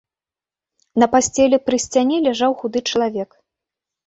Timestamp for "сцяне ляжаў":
1.85-2.51